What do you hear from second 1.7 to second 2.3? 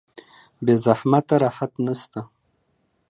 نشته